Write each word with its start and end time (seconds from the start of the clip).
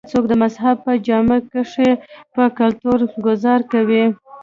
کۀ 0.05 0.09
څوک 0.11 0.25
د 0.29 0.33
مذهب 0.43 0.75
پۀ 0.83 0.91
جامه 1.05 1.37
کښې 1.51 1.89
پۀ 2.33 2.43
کلتور 2.59 2.99
ګذار 3.25 3.59
کوي 3.71 4.03